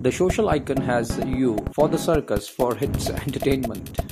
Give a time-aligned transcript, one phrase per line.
[0.00, 4.07] The social icon has you for the circus for its entertainment.